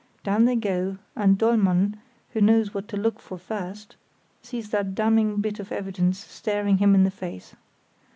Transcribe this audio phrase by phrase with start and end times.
[0.23, 1.95] Down they go, and Dollmann,
[2.31, 3.97] who knows what to look for first,
[4.41, 7.53] sees that damning bit of evidence staring him in the face.